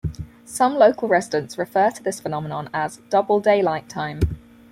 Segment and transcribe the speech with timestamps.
[0.45, 4.19] Some local residents refer to this phenomenon as "double daylight time".